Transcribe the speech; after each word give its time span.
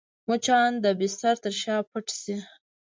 مچان 0.27 0.71
د 0.83 0.85
بستر 0.99 1.35
تر 1.43 1.53
شا 1.61 1.75
پټ 1.89 2.05
شي 2.21 2.35